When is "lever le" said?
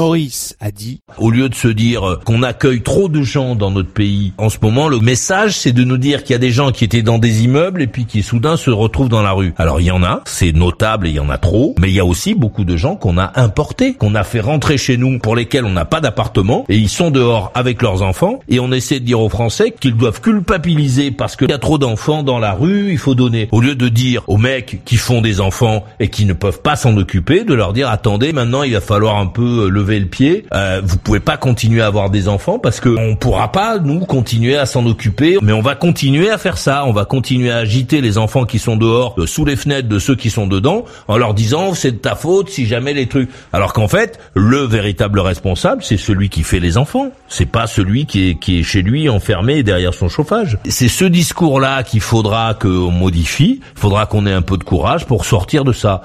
29.68-30.06